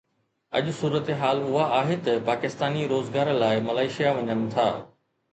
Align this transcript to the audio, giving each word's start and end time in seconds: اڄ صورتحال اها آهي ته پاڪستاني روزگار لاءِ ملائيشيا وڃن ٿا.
اڄ 0.59 0.65
صورتحال 0.79 1.37
اها 1.49 1.65
آهي 1.79 1.97
ته 2.07 2.23
پاڪستاني 2.29 2.83
روزگار 2.93 3.27
لاءِ 3.43 3.55
ملائيشيا 3.67 4.09
وڃن 4.15 4.41
ٿا. 4.55 4.65